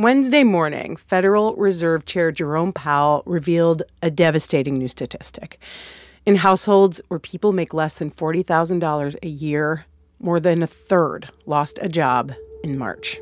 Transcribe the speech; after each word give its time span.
Wednesday 0.00 0.44
morning, 0.44 0.96
Federal 0.96 1.54
Reserve 1.56 2.06
Chair 2.06 2.32
Jerome 2.32 2.72
Powell 2.72 3.22
revealed 3.26 3.82
a 4.00 4.10
devastating 4.10 4.78
new 4.78 4.88
statistic. 4.88 5.60
In 6.24 6.36
households 6.36 7.02
where 7.08 7.20
people 7.20 7.52
make 7.52 7.74
less 7.74 7.98
than 7.98 8.10
$40,000 8.10 9.16
a 9.22 9.28
year, 9.28 9.84
more 10.18 10.40
than 10.40 10.62
a 10.62 10.66
third 10.66 11.28
lost 11.44 11.78
a 11.82 11.88
job 11.90 12.32
in 12.64 12.78
March. 12.78 13.20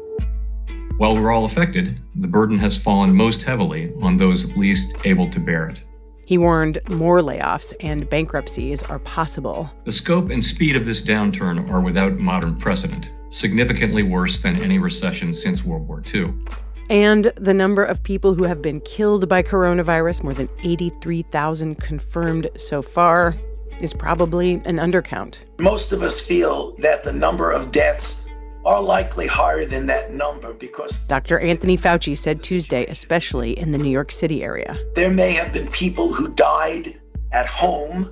While 0.99 1.17
we're 1.17 1.33
all 1.33 1.47
affected, 1.47 1.99
the 2.15 2.29
burden 2.29 2.59
has 2.59 2.79
fallen 2.79 3.13
most 3.13 3.43
heavily 3.43 3.93
on 4.01 4.17
those 4.17 4.55
least 4.57 5.05
able 5.05 5.29
to 5.33 5.41
bear 5.41 5.71
it. 5.71 5.83
He 6.27 6.39
warned 6.39 6.79
more 6.91 7.23
layoffs 7.23 7.75
and 7.81 8.09
bankruptcies 8.09 8.85
are 8.85 9.01
possible. 9.01 9.69
The 9.85 9.91
scope 9.91 10.31
and 10.31 10.45
speed 10.45 10.77
of 10.77 10.87
this 10.87 11.05
downturn 11.05 11.69
are 11.71 11.81
without 11.81 12.19
modern 12.19 12.55
precedent, 12.55 13.11
significantly 13.31 14.05
worse 14.05 14.41
than 14.41 14.63
any 14.63 14.79
recession 14.79 15.35
since 15.35 15.65
World 15.65 15.89
War 15.89 16.05
II. 16.15 16.33
And 16.91 17.33
the 17.37 17.55
number 17.55 17.85
of 17.85 18.03
people 18.03 18.35
who 18.35 18.45
have 18.45 18.63
been 18.63 18.81
killed 18.81 19.29
by 19.29 19.43
coronavirus, 19.43 20.23
more 20.23 20.33
than 20.33 20.49
83,000 20.63 21.77
confirmed 21.77 22.49
so 22.57 22.81
far, 22.81 23.37
is 23.81 23.93
probably 23.93 24.55
an 24.65 24.77
undercount. 24.77 25.45
Most 25.61 25.93
of 25.93 26.03
us 26.03 26.21
feel 26.21 26.75
that 26.79 27.05
the 27.05 27.13
number 27.13 27.53
of 27.53 27.71
deaths 27.71 28.27
are 28.65 28.83
likely 28.83 29.27
higher 29.27 29.65
than 29.65 29.87
that 29.87 30.13
number 30.13 30.53
because 30.53 31.07
Dr. 31.07 31.39
Anthony 31.39 31.77
Fauci 31.79 32.17
said 32.17 32.43
Tuesday, 32.43 32.85
especially 32.87 33.59
in 33.59 33.71
the 33.73 33.79
New 33.79 33.91
York 33.91 34.11
City 34.11 34.43
area. 34.43 34.79
There 34.95 35.11
may 35.11 35.33
have 35.33 35.53
been 35.53 35.69
people 35.69 36.13
who 36.13 36.35
died 36.35 37.01
at 37.33 37.47
home 37.47 38.11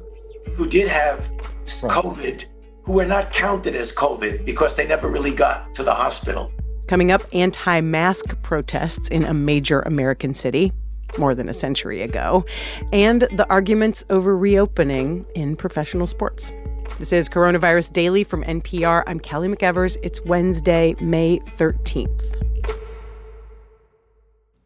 who 0.55 0.69
did 0.69 0.89
have 0.89 1.31
COVID 1.65 2.45
who 2.85 2.93
were 2.93 3.05
not 3.05 3.33
counted 3.33 3.75
as 3.75 3.93
COVID 3.93 4.47
because 4.47 4.77
they 4.77 4.87
never 4.87 5.09
really 5.11 5.35
got 5.35 5.75
to 5.75 5.83
the 5.83 5.93
hospital. 5.93 6.53
Coming 6.87 7.11
up, 7.11 7.25
anti 7.33 7.81
mask 7.81 8.41
protests 8.43 9.09
in 9.09 9.25
a 9.25 9.35
major 9.35 9.81
American 9.81 10.33
city 10.33 10.73
more 11.19 11.35
than 11.35 11.49
a 11.49 11.55
century 11.55 12.03
ago, 12.03 12.45
and 12.93 13.23
the 13.33 13.47
arguments 13.51 14.05
over 14.11 14.37
reopening 14.37 15.27
in 15.35 15.57
professional 15.57 16.07
sports. 16.07 16.53
This 16.99 17.13
is 17.13 17.29
Coronavirus 17.29 17.93
Daily 17.93 18.23
from 18.23 18.45
NPR. 18.45 19.03
I'm 19.07 19.19
Kelly 19.19 19.49
McEvers. 19.49 19.97
It's 20.03 20.21
Wednesday, 20.25 20.95
May 21.01 21.41
13th. 21.57 22.37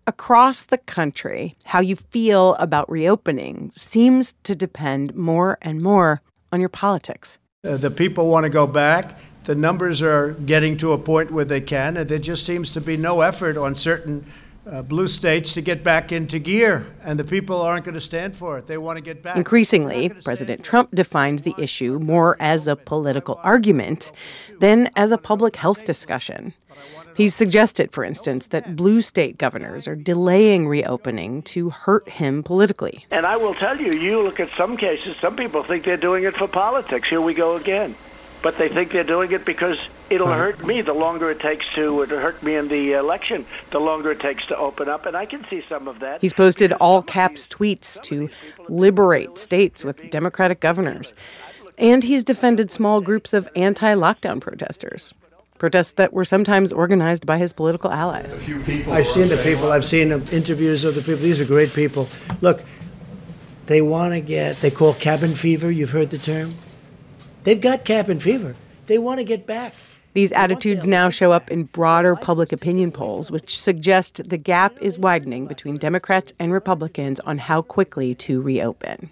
Across 0.07 0.65
the 0.65 0.79
country, 0.79 1.57
how 1.65 1.81
you 1.81 1.97
feel 1.97 2.55
about 2.57 2.91
reopening 2.91 3.71
seems 3.75 4.35
to 4.43 4.55
depend 4.55 5.15
more 5.15 5.57
and 5.63 5.81
more 5.81 6.21
on 6.53 6.61
your 6.61 6.69
politics. 6.69 7.39
Uh, 7.65 7.77
the 7.77 7.91
people 7.91 8.29
want 8.29 8.45
to 8.45 8.51
go 8.51 8.67
back 8.67 9.19
the 9.45 9.55
numbers 9.55 10.03
are 10.03 10.33
getting 10.33 10.77
to 10.79 10.93
a 10.93 10.99
point 10.99 11.31
where 11.31 11.45
they 11.45 11.61
can, 11.61 11.97
and 11.97 12.09
there 12.09 12.19
just 12.19 12.45
seems 12.45 12.73
to 12.73 12.81
be 12.81 12.97
no 12.97 13.21
effort 13.21 13.57
on 13.57 13.75
certain 13.75 14.27
uh, 14.67 14.83
blue 14.83 15.09
states 15.09 15.55
to 15.55 15.61
get 15.61 15.83
back 15.83 16.13
into 16.13 16.39
gear, 16.39 16.87
and 17.03 17.19
the 17.19 17.25
people 17.25 17.61
aren't 17.61 17.85
going 17.85 17.95
to 17.95 18.01
stand 18.01 18.37
for 18.37 18.59
it. 18.59 18.67
They 18.67 18.79
want 18.79 18.99
to 18.99 19.03
get 19.03 19.23
back. 19.23 19.37
Increasingly, 19.37 20.11
President 20.11 20.63
Trump 20.63 20.91
defines 20.95 21.43
the 21.43 21.55
issue 21.59 21.99
more 21.99 22.37
as 22.39 22.67
a 22.67 22.77
political 22.77 23.41
argument 23.43 24.13
than 24.61 24.91
as 24.97 25.13
a 25.13 25.19
public 25.19 25.57
health 25.57 25.85
discussion. 25.85 26.53
He's 27.17 27.35
suggested, 27.35 27.91
for 27.93 28.05
instance, 28.05 28.47
that 28.49 28.77
blue 28.77 29.03
state 29.03 29.37
governors 29.37 29.89
are 29.89 29.97
delaying 29.97 30.69
reopening 30.69 31.43
to 31.43 31.71
hurt 31.71 32.09
him 32.09 32.43
politically. 32.43 33.07
And 33.11 33.27
I 33.27 33.37
will 33.37 33.55
tell 33.55 33.79
you, 33.79 33.93
you 33.93 34.23
look 34.23 34.41
at 34.41 34.49
some 34.57 34.77
cases, 34.77 35.17
some 35.17 35.37
people 35.37 35.63
think 35.63 35.85
they're 35.85 35.97
doing 35.97 36.25
it 36.25 36.37
for 36.37 36.47
politics. 36.47 37.09
Here 37.09 37.21
we 37.21 37.35
go 37.35 37.57
again 37.57 37.95
but 38.43 38.57
they 38.59 38.69
think 38.69 38.93
they're 38.93 39.05
doing 39.05 39.33
it 39.33 39.45
because 39.45 39.79
it'll 40.09 40.29
hurt 40.29 40.65
me 40.65 40.81
the 40.81 40.93
longer 40.93 41.31
it 41.31 41.41
takes 41.41 41.67
to 41.75 42.03
it'll 42.03 42.19
hurt 42.19 42.43
me 42.43 42.55
in 42.55 42.69
the 42.69 42.93
election 42.93 43.45
the 43.71 43.81
longer 43.81 44.11
it 44.11 44.21
takes 44.21 44.47
to 44.47 44.57
open 44.57 44.89
up 44.89 45.07
and 45.07 45.17
i 45.17 45.27
can 45.27 45.45
see 45.49 45.63
some 45.69 45.89
of 45.89 46.01
that. 46.01 46.21
He's 46.21 46.33
posted 46.33 46.73
all 46.75 47.03
caps 47.03 47.47
tweets 47.47 48.01
to 48.03 48.29
liberate 48.69 49.39
states 49.39 49.85
with 49.85 50.11
democratic 50.11 50.61
governors. 50.61 51.15
and 51.79 52.05
he's 52.05 52.25
defended 52.25 52.71
small 52.71 53.01
groups 53.01 53.33
of 53.33 53.49
anti-lockdown 53.57 54.41
protesters 54.41 55.13
protests 55.59 55.93
that 55.93 56.15
were 56.15 56.25
sometimes 56.25 56.73
organized 56.73 57.27
by 57.27 57.37
his 57.37 57.53
political 57.53 57.93
allies. 57.93 58.33
I've 58.89 59.07
seen 59.07 59.29
the 59.29 59.39
people. 59.45 59.71
I've 59.71 59.85
seen 59.85 60.11
interviews 60.11 60.85
of 60.85 60.95
the 60.95 61.03
people. 61.03 61.17
These 61.19 61.39
are 61.39 61.45
great 61.45 61.75
people. 61.75 62.09
Look 62.41 62.65
they 63.71 63.81
want 63.81 64.13
to 64.13 64.21
get 64.21 64.57
they 64.57 64.71
call 64.71 64.93
cabin 64.95 65.33
fever 65.33 65.71
you've 65.71 65.91
heard 65.91 66.11
the 66.11 66.19
term 66.19 66.53
They've 67.45 67.61
got 67.61 67.85
cap 67.85 68.09
and 68.09 68.23
fever. 68.23 68.55
They 68.87 68.99
want 68.99 69.19
to 69.19 69.25
get 69.25 69.47
back. 69.47 69.73
These 70.13 70.33
attitudes 70.33 70.87
now 70.87 71.09
show 71.09 71.31
up 71.31 71.51
in 71.51 71.65
broader 71.65 72.17
public 72.17 72.53
opinion 72.53 72.91
polls, 72.91 73.31
which 73.31 73.57
suggest 73.57 74.29
the 74.29 74.37
gap 74.37 74.77
is 74.81 74.99
widening 74.99 75.47
between 75.47 75.77
Democrats 75.77 76.33
and 76.39 76.53
Republicans 76.53 77.21
on 77.21 77.39
how 77.39 77.63
quickly 77.63 78.15
to 78.17 78.41
reopen. 78.43 79.11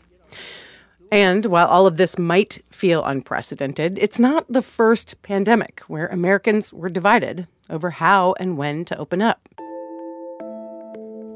And 1.13 1.47
while 1.47 1.69
all 1.69 1.87
of 1.87 1.97
this 1.97 2.19
might 2.19 2.63
feel 2.71 3.05
unprecedented, 3.05 3.97
it's 3.99 4.19
not 4.19 4.45
the 4.53 4.61
first 4.61 5.23
pandemic 5.23 5.81
where 5.87 6.09
Americans 6.09 6.73
were 6.73 6.91
divided 6.91 7.47
over 7.71 7.91
how 7.91 8.35
and 8.41 8.59
when 8.59 8.85
to 8.87 8.99
open 8.99 9.23
up. 9.23 9.49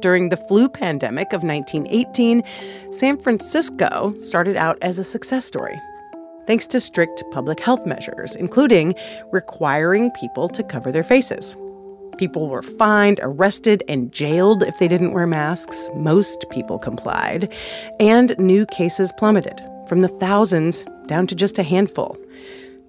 During 0.01 0.31
the 0.31 0.45
flu 0.49 0.69
pandemic 0.69 1.33
of 1.33 1.45
1918, 1.45 2.43
San 2.91 3.17
Francisco 3.17 4.15
started 4.21 4.57
out 4.57 4.77
as 4.83 4.99
a 4.99 5.05
success 5.05 5.45
story 5.45 5.81
thanks 6.47 6.67
to 6.69 6.81
strict 6.81 7.23
public 7.31 7.61
health 7.61 7.87
measures, 7.87 8.37
including 8.37 8.95
requiring 9.31 10.11
people 10.13 10.49
to 10.51 10.63
cover 10.63 10.93
their 10.93 11.03
faces. 11.03 11.57
People 12.19 12.49
were 12.49 12.63
fined, 12.63 13.21
arrested, 13.23 13.83
and 13.89 14.13
jailed 14.13 14.63
if 14.63 14.79
they 14.79 14.89
didn't 14.89 15.13
wear 15.13 15.27
masks. 15.27 15.91
Most 15.95 16.45
people 16.51 16.79
complied. 16.79 17.53
And 17.99 18.39
new 18.39 18.67
cases 18.67 19.13
plummeted 19.19 19.61
from 19.89 20.01
the 20.01 20.09
thousands 20.09 20.85
down 21.07 21.27
to 21.29 21.35
just 21.35 21.59
a 21.59 21.63
handful. 21.63 22.17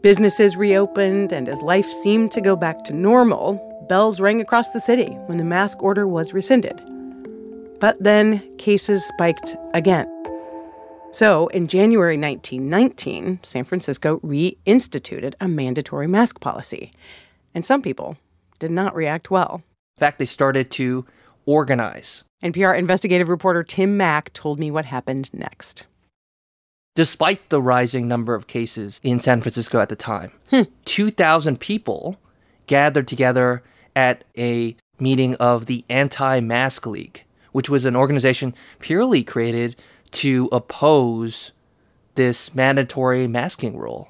Businesses 0.02 0.58
reopened, 0.58 1.31
and 1.31 1.47
as 1.47 1.62
life 1.62 1.90
seemed 1.90 2.31
to 2.31 2.42
go 2.42 2.56
back 2.56 2.84
to 2.84 2.94
normal, 2.94 3.86
bells 3.88 4.19
rang 4.19 4.42
across 4.42 4.72
the 4.72 4.81
city 4.81 5.12
when 5.28 5.38
the 5.38 5.46
mask 5.46 5.81
order 5.81 6.08
was 6.08 6.34
rescinded. 6.34 6.81
But 7.80 8.02
then 8.02 8.40
cases 8.58 9.06
spiked 9.06 9.56
again. 9.74 10.12
So, 11.13 11.46
in 11.50 11.68
January 11.68 12.18
1919, 12.18 13.41
San 13.44 13.63
Francisco 13.66 14.18
reinstituted 14.22 15.35
a 15.40 15.47
mandatory 15.47 16.07
mask 16.07 16.40
policy. 16.40 16.91
And 17.53 17.63
some 17.63 17.84
people 17.84 18.18
did 18.57 18.72
not 18.72 18.96
react 18.96 19.29
well. 19.29 19.62
In 19.97 20.00
fact, 20.00 20.18
they 20.18 20.25
started 20.25 20.72
to 20.72 21.06
organize. 21.46 22.24
NPR 22.44 22.75
investigative 22.79 23.29
reporter 23.29 23.62
Tim 23.62 23.96
Mak 23.96 24.34
told 24.34 24.59
me 24.59 24.72
what 24.72 24.85
happened 24.85 25.31
next. 25.35 25.84
Despite 26.96 27.50
the 27.50 27.62
rising 27.62 28.07
number 28.07 28.34
of 28.34 28.47
cases 28.47 29.00
in 29.03 29.19
San 29.19 29.41
Francisco 29.41 29.80
at 29.80 29.90
the 29.90 29.95
time, 29.95 30.31
hmm. 30.50 30.63
2,000 30.85 31.59
people 31.59 32.18
gathered 32.66 33.07
together 33.07 33.62
at 33.95 34.24
a 34.35 34.75
meeting 35.00 35.35
of 35.35 35.68
the 35.68 35.85
Anti 35.90 36.40
Mask 36.40 36.88
League, 36.88 37.24
which 37.51 37.69
was 37.69 37.85
an 37.85 37.95
organization 37.95 38.56
purely 38.80 39.24
created 39.24 39.75
to 40.13 40.50
oppose 40.51 41.51
this 42.16 42.53
mandatory 42.53 43.28
masking 43.28 43.78
rule. 43.78 44.09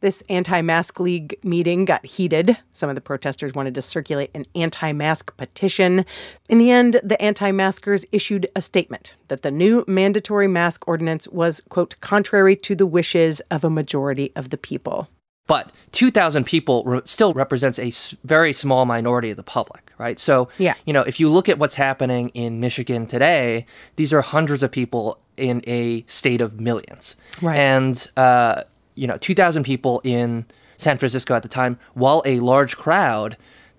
This 0.00 0.22
anti 0.28 0.60
mask 0.60 1.00
league 1.00 1.34
meeting 1.42 1.86
got 1.86 2.04
heated. 2.04 2.58
Some 2.74 2.90
of 2.90 2.94
the 2.94 3.00
protesters 3.00 3.54
wanted 3.54 3.74
to 3.76 3.80
circulate 3.80 4.30
an 4.34 4.44
anti 4.54 4.92
mask 4.92 5.34
petition. 5.38 6.04
In 6.50 6.58
the 6.58 6.70
end, 6.70 7.00
the 7.02 7.20
anti 7.22 7.50
maskers 7.52 8.04
issued 8.12 8.46
a 8.54 8.60
statement 8.60 9.16
that 9.28 9.40
the 9.40 9.50
new 9.50 9.82
mandatory 9.88 10.46
mask 10.46 10.86
ordinance 10.86 11.26
was, 11.28 11.62
quote, 11.70 11.98
contrary 12.02 12.54
to 12.56 12.74
the 12.74 12.84
wishes 12.84 13.40
of 13.50 13.64
a 13.64 13.70
majority 13.70 14.30
of 14.36 14.50
the 14.50 14.58
people. 14.58 15.08
But 15.46 15.70
2,000 15.92 16.44
people 16.44 16.84
re- 16.84 17.00
still 17.04 17.32
represents 17.32 17.78
a 17.78 17.88
s- 17.88 18.16
very 18.24 18.52
small 18.52 18.84
minority 18.86 19.30
of 19.30 19.36
the 19.36 19.42
public, 19.42 19.92
right? 19.98 20.18
So, 20.18 20.48
yeah. 20.58 20.74
you 20.86 20.92
know, 20.92 21.02
if 21.02 21.20
you 21.20 21.28
look 21.28 21.48
at 21.48 21.58
what's 21.58 21.74
happening 21.74 22.30
in 22.30 22.60
Michigan 22.60 23.06
today, 23.06 23.66
these 23.96 24.12
are 24.12 24.22
hundreds 24.22 24.62
of 24.62 24.70
people 24.70 25.18
in 25.36 25.62
a 25.66 26.04
state 26.06 26.40
of 26.40 26.60
millions. 26.60 27.16
Right. 27.42 27.58
And, 27.58 28.06
uh, 28.16 28.62
you 28.94 29.06
know, 29.06 29.16
2,000 29.16 29.64
people 29.64 30.00
in 30.04 30.46
San 30.76 30.98
Francisco 30.98 31.34
at 31.34 31.42
the 31.42 31.48
time, 31.48 31.78
while 31.94 32.22
a 32.24 32.40
large 32.40 32.76
crowd, 32.76 33.36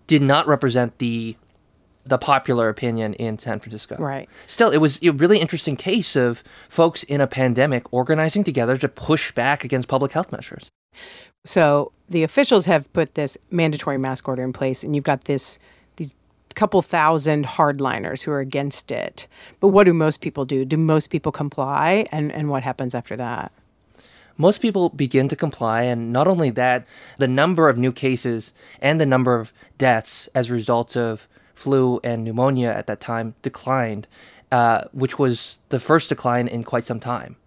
did 0.08 0.22
not 0.22 0.48
represent 0.48 0.98
the 1.00 1.36
the 2.08 2.18
popular 2.20 2.70
opinion 2.70 3.16
in 3.16 3.40
San 3.40 3.60
Francisco. 3.60 3.96
Right. 3.98 4.30
Still, 4.46 4.70
it 4.70 4.78
was 4.78 5.00
a 5.02 5.10
really 5.10 5.40
interesting 5.40 5.76
case 5.76 6.16
of 6.16 6.44
folks 6.70 7.02
in 7.02 7.20
a 7.20 7.26
pandemic 7.26 7.92
organizing 7.92 8.44
together 8.44 8.78
to 8.78 8.88
push 8.88 9.32
back 9.32 9.64
against 9.64 9.88
public 9.88 10.12
health 10.12 10.32
measures. 10.32 10.70
So 11.46 11.92
the 12.08 12.24
officials 12.24 12.66
have 12.66 12.92
put 12.94 13.16
this 13.16 13.38
mandatory 13.50 13.98
mask 13.98 14.28
order 14.28 14.44
in 14.44 14.54
place, 14.54 14.84
and 14.84 14.96
you've 14.96 15.04
got 15.04 15.24
this 15.26 15.58
couple 16.56 16.82
thousand 16.82 17.46
hardliners 17.46 18.24
who 18.24 18.32
are 18.32 18.40
against 18.40 18.92
it. 18.92 19.28
But 19.60 19.70
what 19.70 19.84
do 19.84 19.94
most 19.94 20.22
people 20.22 20.46
do? 20.46 20.66
Do 20.66 20.78
most 20.78 21.10
people 21.10 21.32
comply? 21.32 22.08
And 22.12 22.32
and 22.32 22.50
what 22.50 22.64
happens 22.64 22.96
after 22.96 23.16
that? 23.18 23.52
most 24.38 24.62
people 24.62 24.90
begin 24.90 25.28
to 25.30 25.36
comply. 25.36 25.84
And 25.84 26.12
not 26.12 26.28
only 26.28 26.50
that, 26.52 26.86
the 27.18 27.28
number 27.28 27.70
of 27.70 27.78
new 27.78 27.92
cases 27.92 28.54
and 28.82 29.00
the 29.00 29.06
number 29.06 29.40
of 29.40 29.54
deaths 29.78 30.28
as 30.36 30.50
a 30.50 30.54
result 30.54 30.98
of 30.98 31.28
flu 31.54 32.00
and 32.04 32.24
pneumonia 32.24 32.70
at 32.70 32.88
that 32.88 33.00
time 33.00 33.36
declined, 33.42 34.08
uh, 34.52 34.86
which 34.92 35.18
was 35.18 35.58
the 35.70 35.80
first 35.80 36.10
decline 36.10 36.48
in 36.48 36.64
quite 36.64 36.86
some 36.86 37.00
time. 37.00 37.38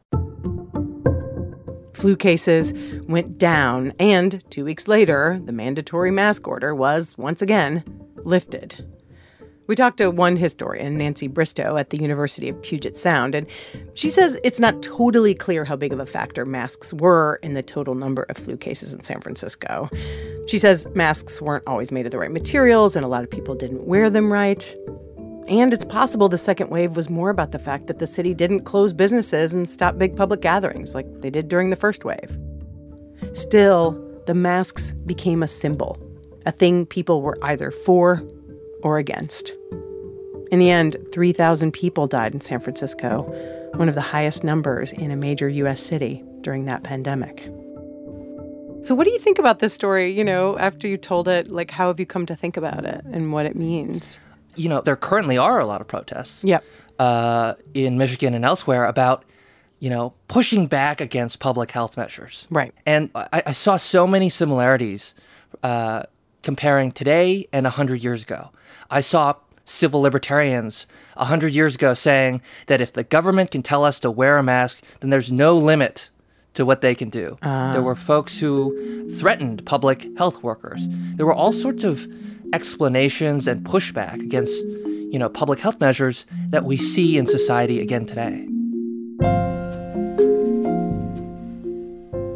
Flu 1.92 2.14
cases 2.14 2.72
went 3.08 3.38
down, 3.38 3.92
and 3.98 4.44
two 4.50 4.64
weeks 4.64 4.86
later, 4.86 5.40
the 5.44 5.52
mandatory 5.52 6.12
mask 6.12 6.46
order 6.46 6.72
was 6.72 7.18
once 7.18 7.42
again 7.42 7.82
lifted. 8.24 8.86
We 9.68 9.76
talked 9.76 9.98
to 9.98 10.10
one 10.10 10.38
historian, 10.38 10.96
Nancy 10.96 11.28
Bristow, 11.28 11.76
at 11.76 11.90
the 11.90 11.98
University 11.98 12.48
of 12.48 12.60
Puget 12.62 12.96
Sound, 12.96 13.34
and 13.34 13.46
she 13.92 14.08
says 14.08 14.38
it's 14.42 14.58
not 14.58 14.82
totally 14.82 15.34
clear 15.34 15.62
how 15.66 15.76
big 15.76 15.92
of 15.92 16.00
a 16.00 16.06
factor 16.06 16.46
masks 16.46 16.94
were 16.94 17.38
in 17.42 17.52
the 17.52 17.62
total 17.62 17.94
number 17.94 18.22
of 18.30 18.38
flu 18.38 18.56
cases 18.56 18.94
in 18.94 19.02
San 19.02 19.20
Francisco. 19.20 19.90
She 20.46 20.58
says 20.58 20.88
masks 20.94 21.42
weren't 21.42 21.64
always 21.66 21.92
made 21.92 22.06
of 22.06 22.12
the 22.12 22.18
right 22.18 22.30
materials, 22.30 22.96
and 22.96 23.04
a 23.04 23.08
lot 23.08 23.22
of 23.22 23.30
people 23.30 23.54
didn't 23.54 23.86
wear 23.86 24.08
them 24.08 24.32
right. 24.32 24.74
And 25.46 25.70
it's 25.74 25.84
possible 25.84 26.30
the 26.30 26.38
second 26.38 26.70
wave 26.70 26.96
was 26.96 27.10
more 27.10 27.28
about 27.28 27.52
the 27.52 27.58
fact 27.58 27.88
that 27.88 27.98
the 27.98 28.06
city 28.06 28.32
didn't 28.32 28.60
close 28.60 28.94
businesses 28.94 29.52
and 29.52 29.68
stop 29.68 29.98
big 29.98 30.16
public 30.16 30.40
gatherings 30.40 30.94
like 30.94 31.06
they 31.20 31.28
did 31.28 31.46
during 31.46 31.68
the 31.68 31.76
first 31.76 32.06
wave. 32.06 32.38
Still, 33.34 34.02
the 34.24 34.34
masks 34.34 34.92
became 35.04 35.42
a 35.42 35.46
symbol, 35.46 35.98
a 36.46 36.52
thing 36.52 36.86
people 36.86 37.20
were 37.20 37.36
either 37.42 37.70
for 37.70 38.22
or 38.82 38.98
against. 38.98 39.52
In 40.50 40.58
the 40.58 40.70
end, 40.70 40.96
3,000 41.12 41.72
people 41.72 42.06
died 42.06 42.32
in 42.32 42.40
San 42.40 42.60
Francisco, 42.60 43.22
one 43.74 43.88
of 43.88 43.94
the 43.94 44.00
highest 44.00 44.44
numbers 44.44 44.92
in 44.92 45.10
a 45.10 45.16
major 45.16 45.48
U.S. 45.48 45.80
city 45.80 46.24
during 46.40 46.64
that 46.64 46.82
pandemic. 46.82 47.50
So, 48.80 48.94
what 48.94 49.04
do 49.04 49.10
you 49.10 49.18
think 49.18 49.38
about 49.38 49.58
this 49.58 49.72
story? 49.72 50.10
You 50.10 50.24
know, 50.24 50.58
after 50.58 50.86
you 50.86 50.96
told 50.96 51.28
it, 51.28 51.50
like, 51.50 51.70
how 51.70 51.88
have 51.88 51.98
you 51.98 52.06
come 52.06 52.26
to 52.26 52.36
think 52.36 52.56
about 52.56 52.84
it 52.84 53.04
and 53.12 53.32
what 53.32 53.44
it 53.44 53.56
means? 53.56 54.18
You 54.54 54.68
know, 54.68 54.80
there 54.80 54.96
currently 54.96 55.36
are 55.36 55.58
a 55.58 55.66
lot 55.66 55.80
of 55.80 55.88
protests. 55.88 56.44
Yep. 56.44 56.64
Uh, 56.98 57.54
in 57.74 57.98
Michigan 57.98 58.34
and 58.34 58.44
elsewhere 58.44 58.84
about, 58.84 59.24
you 59.78 59.90
know, 59.90 60.14
pushing 60.26 60.66
back 60.66 61.00
against 61.00 61.38
public 61.38 61.70
health 61.70 61.96
measures. 61.96 62.46
Right. 62.50 62.74
And 62.86 63.10
I, 63.14 63.42
I 63.46 63.52
saw 63.52 63.76
so 63.76 64.06
many 64.06 64.28
similarities 64.28 65.14
uh, 65.62 66.04
comparing 66.42 66.92
today 66.92 67.46
and 67.52 67.64
100 67.64 68.02
years 68.02 68.22
ago. 68.22 68.50
I 68.90 69.00
saw 69.00 69.34
civil 69.64 70.00
libertarians 70.00 70.86
100 71.16 71.54
years 71.54 71.74
ago 71.74 71.94
saying 71.94 72.40
that 72.66 72.80
if 72.80 72.92
the 72.92 73.04
government 73.04 73.50
can 73.50 73.62
tell 73.62 73.84
us 73.84 74.00
to 74.00 74.10
wear 74.10 74.38
a 74.38 74.42
mask, 74.42 74.82
then 75.00 75.10
there's 75.10 75.30
no 75.30 75.56
limit 75.56 76.08
to 76.54 76.64
what 76.64 76.80
they 76.80 76.94
can 76.94 77.10
do. 77.10 77.38
Uh. 77.42 77.72
There 77.72 77.82
were 77.82 77.94
folks 77.94 78.40
who 78.40 79.08
threatened 79.08 79.64
public 79.66 80.08
health 80.16 80.42
workers. 80.42 80.88
There 81.16 81.26
were 81.26 81.34
all 81.34 81.52
sorts 81.52 81.84
of 81.84 82.06
explanations 82.52 83.46
and 83.46 83.64
pushback 83.64 84.14
against, 84.14 84.54
you 84.64 85.18
know, 85.18 85.28
public 85.28 85.60
health 85.60 85.80
measures 85.80 86.24
that 86.48 86.64
we 86.64 86.76
see 86.76 87.18
in 87.18 87.26
society 87.26 87.80
again 87.80 88.06
today. 88.06 88.47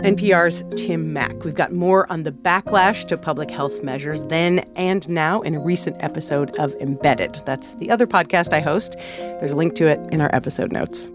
NPR's 0.03 0.65
Tim 0.75 1.13
Mak. 1.13 1.45
We've 1.45 1.55
got 1.55 1.73
more 1.73 2.11
on 2.11 2.25
the 2.25 2.33
backlash 2.33 3.07
to 3.07 3.17
public 3.17 3.53
health 3.53 3.85
measures 3.85 4.25
then 4.25 4.59
and 4.75 5.09
now 5.09 5.43
in 5.43 5.55
a 5.55 5.61
recent 5.61 5.95
episode 6.03 6.51
of 6.59 6.75
Embedded. 6.81 7.41
That's 7.47 7.75
the 7.75 7.89
other 7.89 8.09
podcast 8.09 8.53
I 8.53 8.59
host. 8.59 8.97
There's 9.19 9.53
a 9.53 9.57
link 9.57 9.77
to 9.77 9.87
it 9.87 10.01
in 10.11 10.21
our 10.21 10.35
episode 10.35 10.73
notes. 10.73 11.07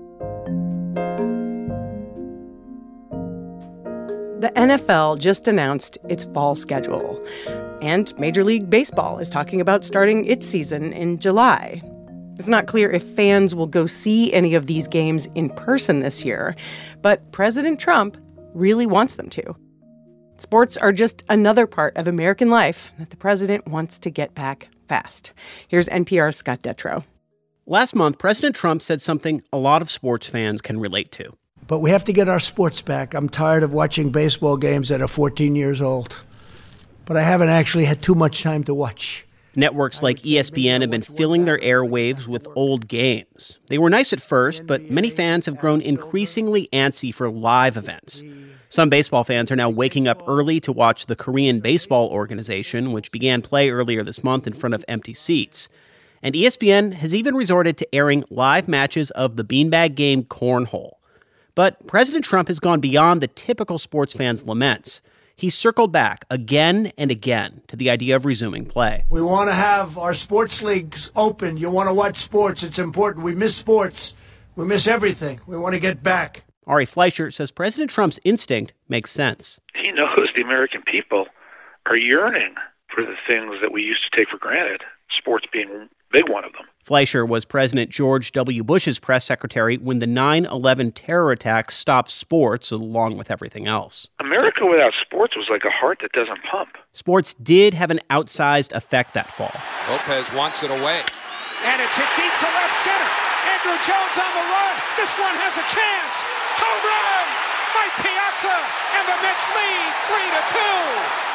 The 4.40 4.54
NFL 4.56 5.20
just 5.20 5.50
announced 5.50 5.98
its 6.08 6.24
fall 6.24 6.56
schedule, 6.56 7.22
and 7.82 8.18
Major 8.18 8.46
League 8.46 8.70
Baseball 8.70 9.20
is 9.20 9.30
talking 9.30 9.60
about 9.60 9.84
starting 9.84 10.24
its 10.24 10.48
season 10.48 10.94
in 10.94 11.20
July. 11.20 11.82
It's 12.38 12.48
not 12.48 12.68
clear 12.68 12.90
if 12.90 13.04
fans 13.04 13.54
will 13.54 13.68
go 13.68 13.86
see 13.86 14.32
any 14.32 14.54
of 14.54 14.68
these 14.68 14.88
games 14.88 15.28
in 15.36 15.50
person 15.50 16.00
this 16.00 16.24
year, 16.24 16.56
but 17.02 17.30
President 17.34 17.82
Trump 17.82 18.16
really 18.58 18.86
wants 18.86 19.16
them 19.16 19.30
to. 19.30 19.56
Sports 20.38 20.78
are 20.78 20.92
just 20.92 21.24
another 21.30 21.66
part 21.66 21.96
of 21.98 22.08
American 22.08 22.50
life 22.50 22.92
that 23.00 23.10
the 23.10 23.18
president 23.18 23.68
wants 23.68 23.98
to 24.00 24.10
get 24.10 24.36
back 24.36 24.70
fast. 24.88 25.34
Here's 25.68 25.88
NPR's 25.88 26.38
Scott 26.38 26.62
Detrow. 26.62 27.04
Last 27.66 27.96
month, 27.96 28.18
President 28.18 28.56
Trump 28.56 28.82
said 28.82 29.02
something 29.02 29.44
a 29.52 29.58
lot 29.58 29.82
of 29.82 29.92
sports 29.92 30.28
fans 30.28 30.62
can 30.62 30.80
relate 30.80 31.12
to. 31.14 31.36
But 31.68 31.80
we 31.80 31.90
have 31.90 32.06
to 32.06 32.14
get 32.14 32.30
our 32.30 32.40
sports 32.40 32.82
back. 32.82 33.14
I'm 33.14 33.28
tired 33.28 33.64
of 33.64 33.74
watching 33.74 34.12
baseball 34.12 34.58
games 34.58 34.90
that 34.90 35.02
are 35.02 35.08
14 35.08 35.56
years 35.56 35.82
old. 35.82 36.24
But 37.06 37.18
I 37.18 37.24
haven't 37.24 37.50
actually 37.50 37.86
had 37.86 38.02
too 38.02 38.16
much 38.16 38.42
time 38.42 38.64
to 38.66 38.74
watch. 38.74 39.26
Networks 39.58 40.04
like 40.04 40.20
ESPN 40.20 40.82
have 40.82 40.92
been 40.92 41.02
filling 41.02 41.46
their 41.46 41.58
airwaves 41.58 42.28
with 42.28 42.48
old 42.56 42.88
games. 42.88 43.58
They 43.70 43.80
were 43.80 43.90
nice 43.90 44.14
at 44.14 44.22
first, 44.22 44.68
but 44.68 44.92
many 44.92 45.10
fans 45.10 45.48
have 45.48 45.58
grown 45.58 45.82
increasingly 45.82 46.70
antsy 46.72 47.12
for 47.12 47.28
live 47.28 47.76
events. 47.76 48.22
Some 48.70 48.90
baseball 48.90 49.24
fans 49.24 49.52
are 49.52 49.56
now 49.56 49.72
waking 49.72 50.08
up 50.08 50.22
early 50.28 50.60
to 50.60 50.72
watch 50.72 51.08
the 51.08 51.16
Korean 51.16 51.60
Baseball 51.60 52.08
Organization, 52.10 52.92
which 52.92 53.12
began 53.12 53.42
play 53.42 53.72
earlier 53.72 54.04
this 54.04 54.24
month 54.24 54.46
in 54.46 54.54
front 54.54 54.76
of 54.76 54.86
empty 54.88 55.16
seats. 55.16 55.70
And 56.22 56.36
ESPN 56.36 56.94
has 56.94 57.16
even 57.16 57.36
resorted 57.36 57.80
to 57.80 57.96
airing 57.96 58.26
live 58.30 58.68
matches 58.68 59.10
of 59.12 59.38
the 59.38 59.44
beanbag 59.44 59.96
game 59.96 60.24
Cornhole. 60.24 60.98
But 61.56 61.88
President 61.88 62.24
Trump 62.24 62.48
has 62.50 62.60
gone 62.60 62.80
beyond 62.80 63.22
the 63.22 63.28
typical 63.28 63.80
sports 63.80 64.14
fans' 64.14 64.46
laments 64.46 65.02
he 65.38 65.52
circled 65.52 65.92
back 65.92 66.26
again 66.30 66.92
and 66.98 67.12
again 67.12 67.62
to 67.68 67.76
the 67.76 67.90
idea 67.90 68.16
of 68.16 68.26
resuming 68.26 68.66
play. 68.66 69.06
We 69.10 69.22
want 69.22 69.50
to 69.50 69.54
have 69.54 69.98
our 69.98 70.16
sports 70.16 70.64
leagues 70.64 71.12
open. 71.16 71.58
You 71.58 71.70
want 71.70 71.88
to 71.88 71.94
watch 71.94 72.16
sports. 72.16 72.64
It's 72.64 72.80
important. 72.80 73.24
We 73.24 73.36
miss 73.36 73.56
sports. 73.56 74.16
We 74.56 74.66
miss 74.66 74.88
everything. 74.88 75.40
We 75.46 75.58
want 75.58 75.74
to 75.74 75.80
get 75.80 76.02
back. 76.02 76.44
Ari 76.66 76.86
Fleischer 76.86 77.32
says 77.32 77.52
President 77.52 77.92
Trump's 77.92 78.20
instinct 78.26 78.74
makes 78.90 79.12
sense. 79.12 79.60
He 79.76 79.92
knows 79.92 80.30
the 80.36 80.42
American 80.42 80.82
people 80.82 81.28
are 81.86 81.96
yearning 81.96 82.56
for 82.88 83.04
the 83.04 83.16
things 83.28 83.62
that 83.62 83.72
we 83.72 83.84
used 83.84 84.04
to 84.04 84.10
take 84.10 84.30
for 84.30 84.38
granted, 84.38 84.82
sports 85.10 85.46
being 85.54 85.88
big 86.12 86.28
one 86.30 86.44
of 86.44 86.54
them. 86.54 86.66
Fleischer 86.88 87.26
was 87.28 87.44
President 87.44 87.92
George 87.92 88.32
W. 88.32 88.64
Bush's 88.64 88.98
press 88.98 89.26
secretary 89.26 89.76
when 89.76 90.00
the 90.00 90.08
9 90.08 90.46
11 90.46 90.94
terror 90.94 91.34
attacks 91.34 91.76
stopped 91.76 92.10
sports 92.10 92.72
along 92.72 93.18
with 93.18 93.30
everything 93.30 93.68
else. 93.68 94.08
America 94.22 94.66
without 94.66 94.94
sports 94.94 95.36
was 95.36 95.50
like 95.50 95.66
a 95.66 95.70
heart 95.70 96.00
that 96.00 96.14
doesn't 96.14 96.42
pump. 96.44 96.78
Sports 96.94 97.34
did 97.44 97.74
have 97.74 97.92
an 97.92 98.00
outsized 98.10 98.72
effect 98.72 99.14
that 99.16 99.28
fall. 99.28 99.52
Lopez 99.92 100.32
wants 100.32 100.64
it 100.64 100.72
away. 100.72 101.04
And 101.68 101.84
it's 101.84 101.98
hit 102.00 102.08
deep 102.16 102.32
to 102.40 102.48
left 102.56 102.80
center. 102.80 103.12
Andruw 103.52 103.76
Jones 103.84 104.16
on 104.24 104.32
the 104.32 104.48
run. 104.48 104.76
This 104.96 105.12
one 105.20 105.36
has 105.44 105.60
a 105.60 105.68
chance. 105.68 106.24
Home 106.56 106.84
run! 106.88 107.28
Mike 107.76 107.96
Piazza 108.00 108.58
and 108.96 109.04
the 109.12 109.18
Mets 109.28 109.44
lead 109.60 109.92
3 110.08 110.24
to 110.24 110.42
2. 111.20 111.27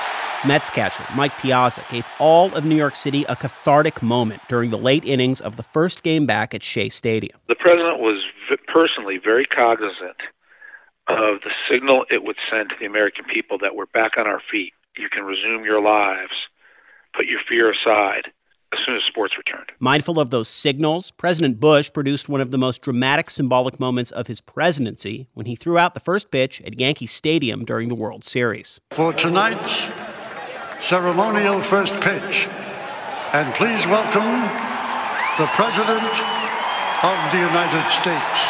Mets 0.44 0.70
catcher 0.70 1.04
Mike 1.14 1.36
Piazza 1.38 1.84
gave 1.88 2.04
all 2.18 2.52
of 2.54 2.64
New 2.64 2.74
York 2.74 2.96
City 2.96 3.24
a 3.28 3.36
cathartic 3.36 4.02
moment 4.02 4.42
during 4.48 4.70
the 4.70 4.78
late 4.78 5.04
innings 5.04 5.40
of 5.40 5.56
the 5.56 5.62
first 5.62 6.02
game 6.02 6.26
back 6.26 6.52
at 6.52 6.64
Shea 6.64 6.88
Stadium. 6.88 7.38
The 7.46 7.54
president 7.54 8.00
was 8.00 8.24
v- 8.48 8.56
personally 8.66 9.18
very 9.18 9.44
cognizant 9.44 10.16
of 11.06 11.42
the 11.42 11.52
signal 11.68 12.06
it 12.10 12.24
would 12.24 12.36
send 12.50 12.70
to 12.70 12.76
the 12.80 12.86
American 12.86 13.24
people 13.24 13.56
that 13.58 13.76
we're 13.76 13.86
back 13.86 14.18
on 14.18 14.26
our 14.26 14.40
feet. 14.40 14.72
You 14.96 15.08
can 15.08 15.22
resume 15.22 15.64
your 15.64 15.80
lives, 15.80 16.48
put 17.14 17.26
your 17.26 17.40
fear 17.40 17.70
aside 17.70 18.32
as 18.72 18.80
soon 18.80 18.96
as 18.96 19.04
sports 19.04 19.38
returned. 19.38 19.70
Mindful 19.78 20.18
of 20.18 20.30
those 20.30 20.48
signals, 20.48 21.12
President 21.12 21.60
Bush 21.60 21.92
produced 21.92 22.28
one 22.28 22.40
of 22.40 22.50
the 22.50 22.58
most 22.58 22.82
dramatic 22.82 23.30
symbolic 23.30 23.78
moments 23.78 24.10
of 24.10 24.26
his 24.26 24.40
presidency 24.40 25.28
when 25.34 25.46
he 25.46 25.54
threw 25.54 25.78
out 25.78 25.94
the 25.94 26.00
first 26.00 26.32
pitch 26.32 26.60
at 26.62 26.80
Yankee 26.80 27.06
Stadium 27.06 27.64
during 27.64 27.88
the 27.88 27.94
World 27.94 28.24
Series. 28.24 28.80
For 28.90 29.12
tonight's 29.12 29.88
ceremonial 30.82 31.60
first 31.60 31.94
pitch. 32.00 32.48
And 33.32 33.54
please 33.54 33.86
welcome 33.86 34.42
the 35.38 35.46
President 35.54 36.02
of 37.04 37.32
the 37.32 37.38
United 37.38 37.88
States. 37.88 38.40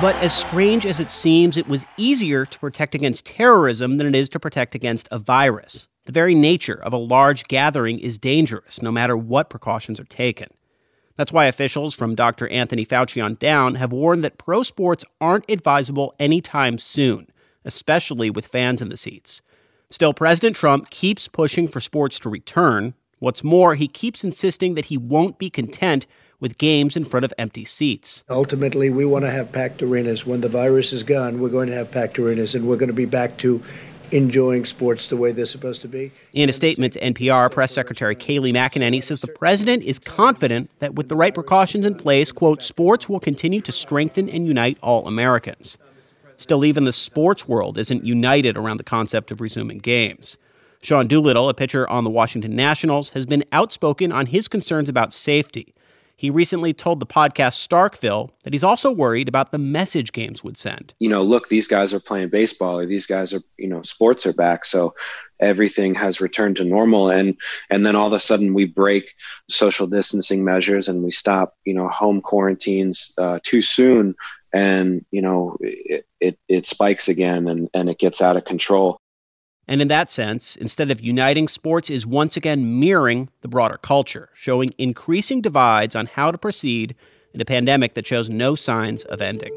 But 0.00 0.14
as 0.22 0.32
strange 0.32 0.86
as 0.86 1.00
it 1.00 1.10
seems, 1.10 1.56
it 1.56 1.66
was 1.66 1.84
easier 1.96 2.46
to 2.46 2.58
protect 2.60 2.94
against 2.94 3.26
terrorism 3.26 3.96
than 3.96 4.06
it 4.06 4.14
is 4.14 4.28
to 4.30 4.40
protect 4.40 4.76
against 4.76 5.08
a 5.10 5.18
virus. 5.18 5.88
The 6.04 6.12
very 6.12 6.34
nature 6.36 6.80
of 6.80 6.92
a 6.92 6.96
large 6.96 7.44
gathering 7.44 7.98
is 7.98 8.18
dangerous, 8.18 8.82
no 8.82 8.92
matter 8.92 9.16
what 9.16 9.50
precautions 9.50 9.98
are 9.98 10.04
taken. 10.04 10.48
That's 11.16 11.32
why 11.32 11.46
officials 11.46 11.94
from 11.94 12.14
Dr. 12.14 12.48
Anthony 12.48 12.86
Fauci 12.86 13.22
on 13.22 13.34
down 13.34 13.74
have 13.74 13.92
warned 13.92 14.22
that 14.24 14.38
pro 14.38 14.62
sports 14.62 15.04
aren't 15.20 15.50
advisable 15.50 16.14
anytime 16.20 16.78
soon, 16.78 17.26
especially 17.64 18.30
with 18.30 18.46
fans 18.46 18.80
in 18.80 18.88
the 18.88 18.96
seats. 18.96 19.42
Still, 19.92 20.14
President 20.14 20.56
Trump 20.56 20.88
keeps 20.88 21.28
pushing 21.28 21.68
for 21.68 21.78
sports 21.78 22.18
to 22.20 22.30
return. 22.30 22.94
What's 23.18 23.44
more, 23.44 23.74
he 23.74 23.86
keeps 23.86 24.24
insisting 24.24 24.74
that 24.74 24.86
he 24.86 24.96
won't 24.96 25.36
be 25.36 25.50
content 25.50 26.06
with 26.40 26.56
games 26.56 26.96
in 26.96 27.04
front 27.04 27.24
of 27.24 27.34
empty 27.36 27.66
seats. 27.66 28.24
Ultimately, 28.30 28.88
we 28.88 29.04
want 29.04 29.26
to 29.26 29.30
have 29.30 29.52
packed 29.52 29.82
arenas. 29.82 30.24
When 30.24 30.40
the 30.40 30.48
virus 30.48 30.94
is 30.94 31.02
gone, 31.02 31.40
we're 31.40 31.50
going 31.50 31.68
to 31.68 31.74
have 31.74 31.90
packed 31.90 32.18
arenas, 32.18 32.54
and 32.54 32.66
we're 32.66 32.78
going 32.78 32.88
to 32.88 32.94
be 32.94 33.04
back 33.04 33.36
to 33.38 33.62
enjoying 34.12 34.64
sports 34.64 35.08
the 35.08 35.18
way 35.18 35.30
they're 35.30 35.44
supposed 35.44 35.82
to 35.82 35.88
be. 35.88 36.10
In 36.32 36.48
a 36.48 36.54
statement 36.54 36.94
to 36.94 37.00
NPR, 37.00 37.52
Press 37.52 37.72
Secretary 37.72 38.16
Kayleigh 38.16 38.54
McEnany 38.54 39.02
says 39.02 39.20
the 39.20 39.28
president 39.28 39.82
is 39.82 39.98
confident 39.98 40.70
that 40.78 40.94
with 40.94 41.10
the 41.10 41.16
right 41.16 41.34
precautions 41.34 41.84
in 41.84 41.96
place, 41.96 42.32
quote, 42.32 42.62
sports 42.62 43.10
will 43.10 43.20
continue 43.20 43.60
to 43.60 43.72
strengthen 43.72 44.30
and 44.30 44.46
unite 44.46 44.78
all 44.82 45.06
Americans. 45.06 45.76
Still, 46.42 46.64
even 46.64 46.82
the 46.82 46.92
sports 46.92 47.46
world 47.46 47.78
isn't 47.78 48.04
united 48.04 48.56
around 48.56 48.78
the 48.78 48.82
concept 48.82 49.30
of 49.30 49.40
resuming 49.40 49.78
games. 49.78 50.38
Sean 50.82 51.06
Doolittle, 51.06 51.48
a 51.48 51.54
pitcher 51.54 51.88
on 51.88 52.02
the 52.02 52.10
Washington 52.10 52.56
Nationals, 52.56 53.10
has 53.10 53.24
been 53.24 53.44
outspoken 53.52 54.10
on 54.10 54.26
his 54.26 54.48
concerns 54.48 54.88
about 54.88 55.12
safety. 55.12 55.72
He 56.16 56.30
recently 56.30 56.74
told 56.74 56.98
the 56.98 57.06
podcast 57.06 57.64
Starkville 57.64 58.30
that 58.42 58.52
he's 58.52 58.64
also 58.64 58.90
worried 58.90 59.28
about 59.28 59.52
the 59.52 59.58
message 59.58 60.10
games 60.10 60.42
would 60.42 60.58
send. 60.58 60.94
You 60.98 61.08
know, 61.08 61.22
look, 61.22 61.46
these 61.46 61.68
guys 61.68 61.94
are 61.94 62.00
playing 62.00 62.30
baseball, 62.30 62.80
or 62.80 62.86
these 62.86 63.06
guys 63.06 63.32
are, 63.32 63.40
you 63.56 63.68
know, 63.68 63.82
sports 63.82 64.26
are 64.26 64.32
back, 64.32 64.64
so 64.64 64.96
everything 65.38 65.94
has 65.94 66.20
returned 66.20 66.56
to 66.56 66.64
normal, 66.64 67.08
and 67.08 67.36
and 67.70 67.86
then 67.86 67.94
all 67.94 68.08
of 68.08 68.12
a 68.12 68.20
sudden 68.20 68.52
we 68.52 68.64
break 68.64 69.14
social 69.48 69.86
distancing 69.86 70.44
measures 70.44 70.88
and 70.88 71.04
we 71.04 71.12
stop, 71.12 71.56
you 71.64 71.74
know, 71.74 71.86
home 71.86 72.20
quarantines 72.20 73.12
uh, 73.18 73.38
too 73.44 73.62
soon, 73.62 74.16
and 74.52 75.04
you 75.10 75.22
know, 75.22 75.56
it, 75.60 76.06
it 76.20 76.38
it 76.48 76.66
spikes 76.66 77.08
again, 77.08 77.48
and 77.48 77.68
and 77.74 77.88
it 77.88 77.98
gets 77.98 78.20
out 78.20 78.36
of 78.36 78.44
control. 78.44 78.98
And 79.68 79.80
in 79.80 79.88
that 79.88 80.10
sense, 80.10 80.56
instead 80.56 80.90
of 80.90 81.00
uniting, 81.00 81.48
sports 81.48 81.88
is 81.88 82.04
once 82.04 82.36
again 82.36 82.80
mirroring 82.80 83.30
the 83.42 83.48
broader 83.48 83.78
culture, 83.78 84.28
showing 84.34 84.70
increasing 84.76 85.40
divides 85.40 85.94
on 85.94 86.06
how 86.06 86.32
to 86.32 86.38
proceed 86.38 86.96
in 87.32 87.40
a 87.40 87.44
pandemic 87.44 87.94
that 87.94 88.06
shows 88.06 88.28
no 88.28 88.54
signs 88.54 89.04
of 89.04 89.22
ending. 89.22 89.56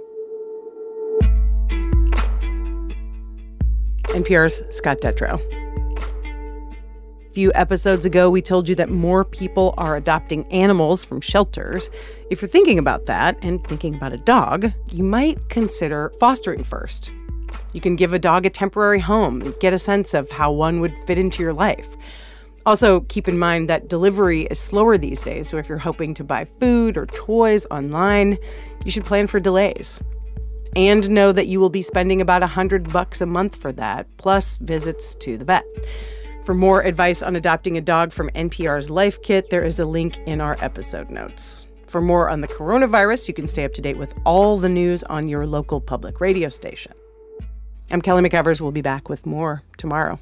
NPR's 4.14 4.62
Scott 4.74 5.02
Detrow. 5.02 5.65
Few 7.36 7.52
episodes 7.54 8.06
ago, 8.06 8.30
we 8.30 8.42
told 8.42 8.70
you 8.70 8.76
that 8.76 8.90
more 8.90 9.26
people 9.26 9.74
are 9.78 9.98
adopting 9.98 10.50
animals 10.54 11.04
from 11.04 11.20
shelters. 11.20 11.90
If 12.30 12.42
you're 12.42 12.48
thinking 12.48 12.80
about 12.80 13.08
that 13.08 13.38
and 13.42 13.62
thinking 13.68 13.94
about 13.94 14.14
a 14.14 14.18
dog, 14.18 14.72
you 14.90 15.04
might 15.04 15.50
consider 15.50 16.14
fostering 16.18 16.64
first. 16.64 17.12
You 17.74 17.82
can 17.82 17.98
give 17.98 18.14
a 18.14 18.20
dog 18.20 18.46
a 18.46 18.50
temporary 18.50 19.02
home 19.02 19.42
and 19.42 19.54
get 19.60 19.74
a 19.74 19.78
sense 19.78 20.14
of 20.14 20.32
how 20.32 20.54
one 20.54 20.80
would 20.80 20.98
fit 21.00 21.20
into 21.20 21.44
your 21.44 21.52
life. 21.52 21.98
Also, 22.66 23.02
keep 23.02 23.28
in 23.28 23.38
mind 23.38 23.70
that 23.70 23.90
delivery 23.90 24.44
is 24.44 24.58
slower 24.58 24.98
these 24.98 25.20
days, 25.20 25.50
so 25.50 25.58
if 25.58 25.68
you're 25.68 25.78
hoping 25.78 26.14
to 26.14 26.24
buy 26.24 26.46
food 26.46 26.96
or 26.96 27.06
toys 27.06 27.66
online, 27.70 28.38
you 28.86 28.92
should 28.92 29.04
plan 29.04 29.28
for 29.28 29.42
delays. 29.42 30.00
And 30.78 31.10
know 31.10 31.34
that 31.34 31.48
you 31.48 31.60
will 31.60 31.70
be 31.70 31.82
spending 31.82 32.22
about 32.22 32.44
a 32.44 32.48
100 32.48 32.94
bucks 32.94 33.20
a 33.20 33.26
month 33.26 33.58
for 33.58 33.74
that, 33.74 34.08
plus 34.16 34.56
visits 34.60 35.16
to 35.16 35.38
the 35.38 35.44
vet. 35.44 35.66
For 36.46 36.54
more 36.54 36.84
advice 36.84 37.24
on 37.24 37.36
adopting 37.36 37.76
a 37.76 37.82
dog 37.82 38.14
from 38.14 38.30
NPR's 38.36 38.92
Life 38.92 39.20
Kit, 39.24 39.50
there 39.50 39.66
is 39.66 39.80
a 39.80 39.86
link 39.86 40.20
in 40.28 40.40
our 40.40 40.56
episode 40.60 41.10
notes. 41.10 41.66
For 41.88 42.02
more 42.02 42.30
on 42.30 42.42
the 42.42 42.48
coronavirus, 42.48 43.28
you 43.28 43.34
can 43.34 43.48
stay 43.48 43.66
up 43.66 43.74
to 43.74 43.82
date 43.82 43.98
with 43.98 44.14
all 44.26 44.60
the 44.60 44.70
news 44.70 45.02
on 45.06 45.28
your 45.28 45.48
local 45.48 45.82
public 45.82 46.22
radio 46.22 46.50
station. 46.50 46.94
I'm 47.90 48.00
Kelly 48.00 48.22
McEvers. 48.22 48.62
We'll 48.62 48.72
be 48.72 48.84
back 48.84 49.10
with 49.10 49.26
more 49.26 49.64
tomorrow. 49.78 50.20